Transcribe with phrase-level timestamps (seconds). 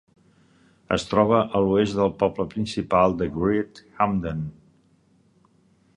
[0.95, 4.43] Es troba a l'oest del poble principal de Great Hampden.